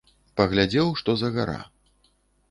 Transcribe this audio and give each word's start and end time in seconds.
Паглядзеў, 0.39 0.87
што 1.01 1.15
за 1.21 1.29
гара. 1.35 1.59